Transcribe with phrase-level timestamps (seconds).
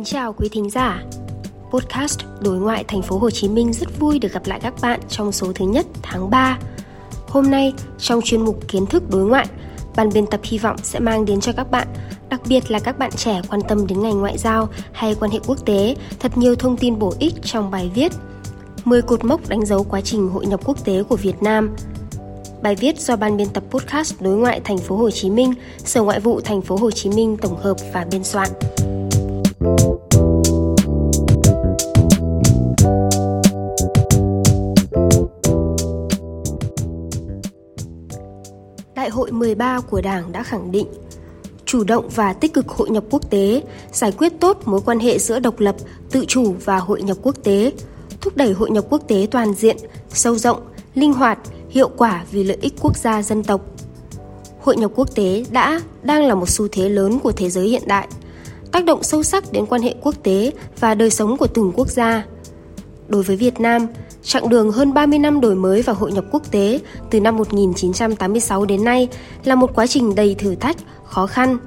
[0.00, 1.02] Kính chào quý thính giả.
[1.70, 5.00] Podcast Đối ngoại thành phố Hồ Chí Minh rất vui được gặp lại các bạn
[5.08, 6.58] trong số thứ nhất tháng 3.
[7.28, 9.46] Hôm nay, trong chuyên mục Kiến thức đối ngoại,
[9.96, 11.88] ban biên tập hy vọng sẽ mang đến cho các bạn,
[12.28, 15.38] đặc biệt là các bạn trẻ quan tâm đến ngành ngoại giao hay quan hệ
[15.46, 18.12] quốc tế, thật nhiều thông tin bổ ích trong bài viết
[18.84, 21.76] 10 cột mốc đánh dấu quá trình hội nhập quốc tế của Việt Nam.
[22.62, 26.02] Bài viết do ban biên tập podcast Đối ngoại thành phố Hồ Chí Minh, Sở
[26.02, 28.48] Ngoại vụ thành phố Hồ Chí Minh tổng hợp và biên soạn.
[39.10, 40.86] Đại hội 13 của Đảng đã khẳng định
[41.66, 45.18] chủ động và tích cực hội nhập quốc tế, giải quyết tốt mối quan hệ
[45.18, 45.76] giữa độc lập,
[46.10, 47.72] tự chủ và hội nhập quốc tế,
[48.20, 49.76] thúc đẩy hội nhập quốc tế toàn diện,
[50.08, 50.60] sâu rộng,
[50.94, 51.38] linh hoạt,
[51.70, 53.60] hiệu quả vì lợi ích quốc gia dân tộc.
[54.60, 57.82] Hội nhập quốc tế đã, đang là một xu thế lớn của thế giới hiện
[57.86, 58.08] đại,
[58.72, 61.88] tác động sâu sắc đến quan hệ quốc tế và đời sống của từng quốc
[61.88, 62.26] gia.
[63.10, 63.86] Đối với Việt Nam,
[64.22, 66.80] chặng đường hơn 30 năm đổi mới và hội nhập quốc tế
[67.10, 69.08] từ năm 1986 đến nay
[69.44, 71.58] là một quá trình đầy thử thách, khó khăn.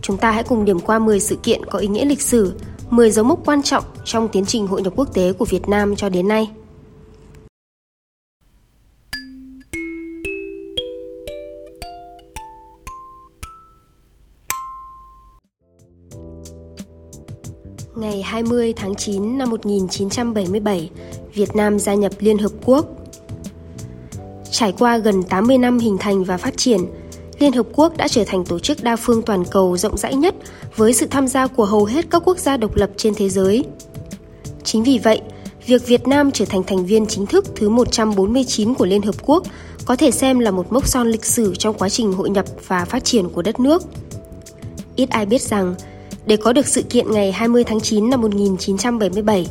[0.00, 2.52] Chúng ta hãy cùng điểm qua 10 sự kiện có ý nghĩa lịch sử,
[2.90, 5.96] 10 dấu mốc quan trọng trong tiến trình hội nhập quốc tế của Việt Nam
[5.96, 6.50] cho đến nay.
[18.14, 20.90] Ngày 20 tháng 9 năm 1977,
[21.34, 22.86] Việt Nam gia nhập Liên Hợp Quốc.
[24.50, 26.80] Trải qua gần 80 năm hình thành và phát triển,
[27.38, 30.34] Liên Hợp Quốc đã trở thành tổ chức đa phương toàn cầu rộng rãi nhất
[30.76, 33.64] với sự tham gia của hầu hết các quốc gia độc lập trên thế giới.
[34.64, 35.20] Chính vì vậy,
[35.66, 39.42] việc Việt Nam trở thành thành viên chính thức thứ 149 của Liên Hợp Quốc
[39.84, 42.84] có thể xem là một mốc son lịch sử trong quá trình hội nhập và
[42.84, 43.82] phát triển của đất nước.
[44.96, 45.74] Ít ai biết rằng,
[46.26, 49.46] để có được sự kiện ngày 20 tháng 9 năm 1977,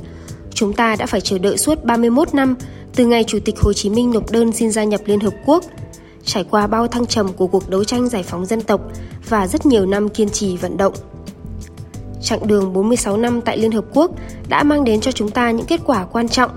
[0.54, 2.56] chúng ta đã phải chờ đợi suốt 31 năm
[2.96, 5.64] từ ngày Chủ tịch Hồ Chí Minh nộp đơn xin gia nhập Liên Hợp Quốc,
[6.26, 8.82] trải qua bao thăng trầm của cuộc đấu tranh giải phóng dân tộc
[9.30, 10.94] và rất nhiều năm kiên trì vận động.
[12.22, 14.12] Chặng đường 46 năm tại Liên Hợp Quốc
[14.50, 16.52] đã mang đến cho chúng ta những kết quả quan trọng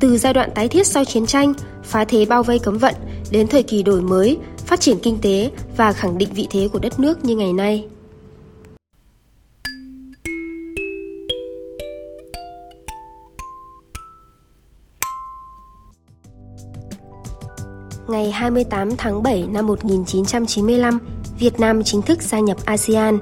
[0.00, 1.54] từ giai đoạn tái thiết sau chiến tranh,
[1.84, 2.94] phá thế bao vây cấm vận
[3.30, 6.78] đến thời kỳ đổi mới, phát triển kinh tế và khẳng định vị thế của
[6.78, 7.84] đất nước như ngày nay.
[18.10, 20.98] Ngày 28 tháng 7 năm 1995,
[21.38, 23.18] Việt Nam chính thức gia nhập ASEAN.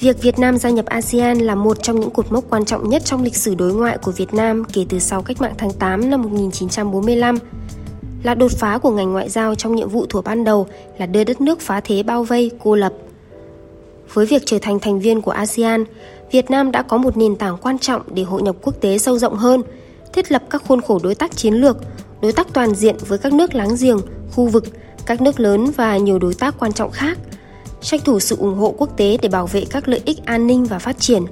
[0.00, 3.02] Việc Việt Nam gia nhập ASEAN là một trong những cột mốc quan trọng nhất
[3.04, 6.10] trong lịch sử đối ngoại của Việt Nam kể từ sau cách mạng tháng 8
[6.10, 7.38] năm 1945.
[8.22, 10.66] Là đột phá của ngành ngoại giao trong nhiệm vụ thuộc ban đầu
[10.98, 12.92] là đưa đất nước phá thế bao vây, cô lập.
[14.12, 15.84] Với việc trở thành thành viên của ASEAN,
[16.30, 19.18] Việt Nam đã có một nền tảng quan trọng để hội nhập quốc tế sâu
[19.18, 19.62] rộng hơn,
[20.12, 21.76] thiết lập các khuôn khổ đối tác chiến lược,
[22.22, 23.98] đối tác toàn diện với các nước láng giềng,
[24.32, 24.64] khu vực,
[25.06, 27.18] các nước lớn và nhiều đối tác quan trọng khác,
[27.80, 30.64] tranh thủ sự ủng hộ quốc tế để bảo vệ các lợi ích an ninh
[30.64, 31.24] và phát triển,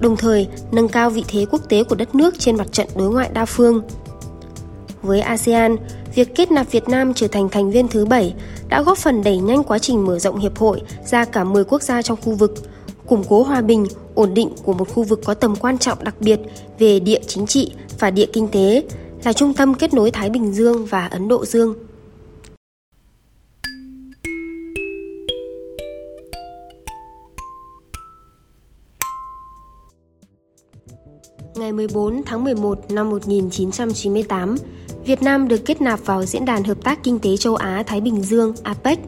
[0.00, 3.10] đồng thời nâng cao vị thế quốc tế của đất nước trên mặt trận đối
[3.10, 3.82] ngoại đa phương.
[5.02, 5.76] Với ASEAN,
[6.14, 8.34] việc kết nạp Việt Nam trở thành thành viên thứ 7
[8.68, 11.82] đã góp phần đẩy nhanh quá trình mở rộng hiệp hội ra cả 10 quốc
[11.82, 12.54] gia trong khu vực,
[13.06, 16.14] củng cố hòa bình, ổn định của một khu vực có tầm quan trọng đặc
[16.20, 16.40] biệt
[16.78, 18.82] về địa chính trị và địa kinh tế,
[19.24, 21.74] là trung tâm kết nối Thái Bình Dương và Ấn Độ Dương.
[31.54, 34.56] Ngày 14 tháng 11 năm 1998,
[35.04, 38.22] Việt Nam được kết nạp vào Diễn đàn Hợp tác Kinh tế Châu Á-Thái Bình
[38.22, 38.98] Dương APEC.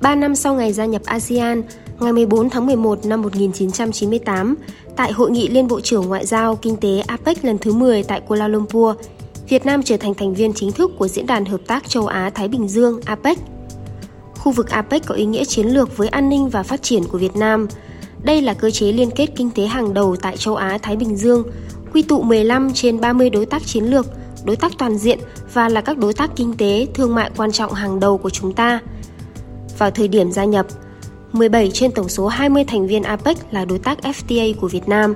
[0.00, 1.62] Ba năm sau ngày gia nhập ASEAN,
[2.00, 4.54] ngày 14 tháng 11 năm 1998,
[4.96, 8.20] tại Hội nghị Liên Bộ trưởng Ngoại giao Kinh tế APEC lần thứ 10 tại
[8.20, 8.96] Kuala Lumpur,
[9.48, 12.48] Việt Nam trở thành thành viên chính thức của Diễn đàn Hợp tác Châu Á-Thái
[12.48, 13.38] Bình Dương APEC.
[14.38, 17.18] Khu vực APEC có ý nghĩa chiến lược với an ninh và phát triển của
[17.18, 17.68] Việt Nam.
[18.22, 21.42] Đây là cơ chế liên kết kinh tế hàng đầu tại châu Á-Thái Bình Dương,
[21.92, 24.06] quy tụ 15 trên 30 đối tác chiến lược,
[24.44, 25.18] đối tác toàn diện
[25.54, 28.52] và là các đối tác kinh tế, thương mại quan trọng hàng đầu của chúng
[28.52, 28.80] ta.
[29.78, 30.66] Vào thời điểm gia nhập,
[31.32, 35.14] 17 trên tổng số 20 thành viên APEC là đối tác FTA của Việt Nam.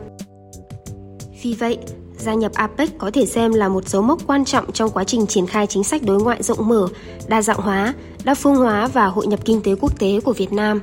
[1.42, 1.78] Vì vậy,
[2.18, 5.26] gia nhập APEC có thể xem là một dấu mốc quan trọng trong quá trình
[5.26, 6.88] triển khai chính sách đối ngoại rộng mở,
[7.28, 10.52] đa dạng hóa, đa phương hóa và hội nhập kinh tế quốc tế của Việt
[10.52, 10.80] Nam.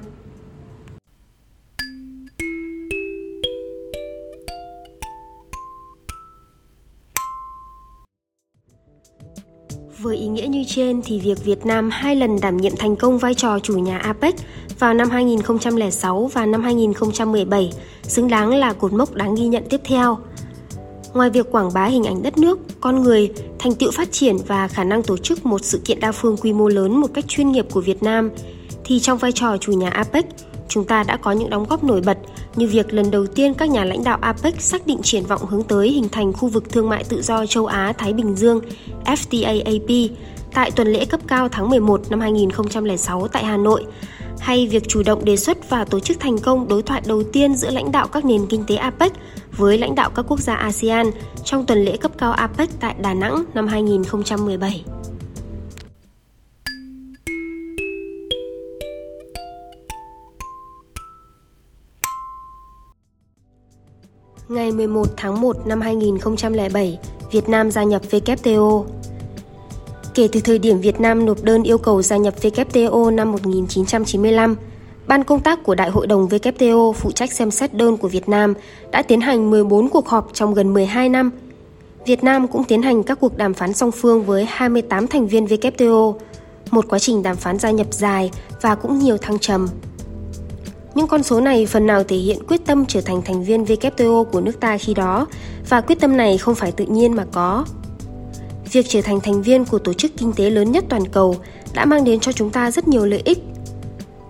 [10.04, 13.18] Với ý nghĩa như trên thì việc Việt Nam hai lần đảm nhiệm thành công
[13.18, 14.36] vai trò chủ nhà APEC
[14.84, 19.82] vào năm 2006 và năm 2017 xứng đáng là cột mốc đáng ghi nhận tiếp
[19.84, 20.18] theo.
[21.14, 24.68] Ngoài việc quảng bá hình ảnh đất nước, con người, thành tựu phát triển và
[24.68, 27.52] khả năng tổ chức một sự kiện đa phương quy mô lớn một cách chuyên
[27.52, 28.30] nghiệp của Việt Nam,
[28.84, 30.26] thì trong vai trò chủ nhà APEC,
[30.68, 32.18] chúng ta đã có những đóng góp nổi bật
[32.56, 35.64] như việc lần đầu tiên các nhà lãnh đạo APEC xác định triển vọng hướng
[35.64, 38.62] tới hình thành khu vực thương mại tự do châu Á-Thái Bình Dương
[39.06, 40.10] FTAAP
[40.54, 43.86] tại tuần lễ cấp cao tháng 11 năm 2006 tại Hà Nội,
[44.44, 47.56] hay việc chủ động đề xuất và tổ chức thành công đối thoại đầu tiên
[47.56, 49.12] giữa lãnh đạo các nền kinh tế APEC
[49.58, 51.12] với lãnh đạo các quốc gia ASEAN
[51.44, 54.84] trong tuần lễ cấp cao APEC tại Đà Nẵng năm 2017.
[64.50, 67.00] Ngày 11 tháng 1 năm 2007,
[67.32, 68.86] Việt Nam gia nhập WTO.
[70.14, 74.56] Kể từ thời điểm Việt Nam nộp đơn yêu cầu gia nhập WTO năm 1995,
[75.08, 78.30] Ban công tác của Đại hội đồng WTO phụ trách xem xét đơn của Việt
[78.30, 78.54] Nam
[78.92, 81.32] đã tiến hành 14 cuộc họp trong gần 12 năm.
[82.06, 85.46] Việt Nam cũng tiến hành các cuộc đàm phán song phương với 28 thành viên
[85.46, 86.14] WTO,
[86.72, 88.32] một quá trình đàm phán gia nhập dài
[88.62, 89.68] và cũng nhiều thăng trầm.
[90.96, 94.24] Những con số này phần nào thể hiện quyết tâm trở thành thành viên WTO
[94.24, 95.28] của nước ta khi đó
[95.70, 97.66] và quyết tâm này không phải tự nhiên mà có.
[98.74, 101.36] Việc trở thành thành viên của tổ chức kinh tế lớn nhất toàn cầu
[101.74, 103.40] đã mang đến cho chúng ta rất nhiều lợi ích.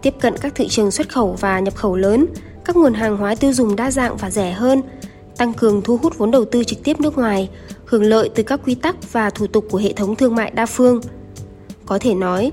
[0.01, 2.25] Tiếp cận các thị trường xuất khẩu và nhập khẩu lớn,
[2.65, 4.81] các nguồn hàng hóa tiêu dùng đa dạng và rẻ hơn,
[5.37, 7.49] tăng cường thu hút vốn đầu tư trực tiếp nước ngoài,
[7.85, 10.65] hưởng lợi từ các quy tắc và thủ tục của hệ thống thương mại đa
[10.65, 11.01] phương.
[11.85, 12.51] Có thể nói,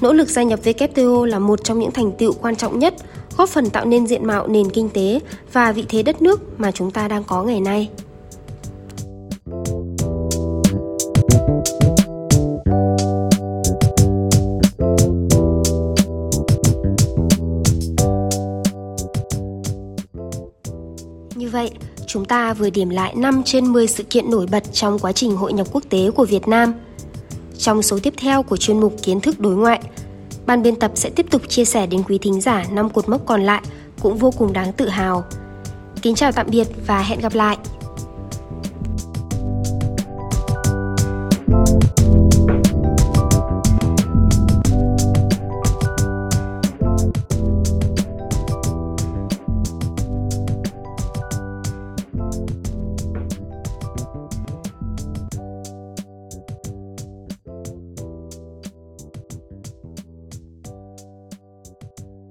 [0.00, 2.94] nỗ lực gia nhập WTO là một trong những thành tựu quan trọng nhất
[3.36, 5.20] góp phần tạo nên diện mạo nền kinh tế
[5.52, 7.88] và vị thế đất nước mà chúng ta đang có ngày nay.
[21.48, 21.70] Như vậy,
[22.06, 25.36] chúng ta vừa điểm lại 5 trên 10 sự kiện nổi bật trong quá trình
[25.36, 26.74] hội nhập quốc tế của Việt Nam.
[27.58, 29.80] Trong số tiếp theo của chuyên mục Kiến thức đối ngoại,
[30.46, 33.26] ban biên tập sẽ tiếp tục chia sẻ đến quý thính giả năm cột mốc
[33.26, 33.62] còn lại
[34.00, 35.24] cũng vô cùng đáng tự hào.
[36.02, 37.56] Kính chào tạm biệt và hẹn gặp lại!